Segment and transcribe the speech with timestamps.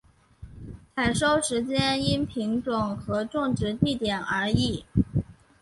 [0.95, 4.83] 采收时间因品种和种植地点而异。